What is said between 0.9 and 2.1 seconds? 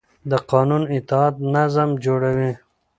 اطاعت نظم